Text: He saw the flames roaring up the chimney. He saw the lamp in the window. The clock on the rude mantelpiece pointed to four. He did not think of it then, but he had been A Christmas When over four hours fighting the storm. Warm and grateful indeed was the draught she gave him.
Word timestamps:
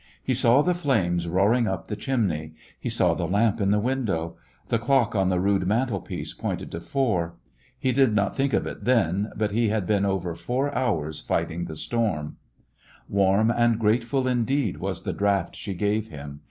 He 0.23 0.33
saw 0.33 0.63
the 0.63 0.73
flames 0.73 1.27
roaring 1.27 1.67
up 1.67 1.85
the 1.87 1.95
chimney. 1.95 2.55
He 2.79 2.89
saw 2.89 3.13
the 3.13 3.27
lamp 3.27 3.61
in 3.61 3.69
the 3.69 3.77
window. 3.79 4.35
The 4.69 4.79
clock 4.79 5.13
on 5.13 5.29
the 5.29 5.39
rude 5.39 5.67
mantelpiece 5.67 6.33
pointed 6.33 6.71
to 6.71 6.79
four. 6.81 7.35
He 7.77 7.91
did 7.91 8.15
not 8.15 8.35
think 8.35 8.51
of 8.53 8.65
it 8.65 8.83
then, 8.85 9.31
but 9.37 9.51
he 9.51 9.69
had 9.69 9.85
been 9.85 10.03
A 10.03 10.07
Christmas 10.07 10.07
When 10.07 10.11
over 10.23 10.33
four 10.35 10.75
hours 10.75 11.19
fighting 11.19 11.65
the 11.65 11.75
storm. 11.75 12.37
Warm 13.09 13.51
and 13.51 13.77
grateful 13.77 14.27
indeed 14.27 14.77
was 14.77 15.03
the 15.03 15.13
draught 15.13 15.55
she 15.55 15.75
gave 15.75 16.07
him. 16.07 16.39